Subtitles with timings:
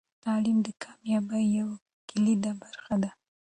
[0.23, 1.75] تعلیم د کامیابۍ یوه
[2.09, 3.11] کلیدي برخه ده.